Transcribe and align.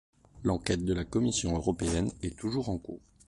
L'enquête 0.41 0.83
de 0.83 0.95
la 0.95 1.03
Commission 1.05 1.55
Européenne 1.55 2.11
est 2.23 2.35
toujours 2.35 2.69
en 2.69 2.79
cours. 2.79 3.01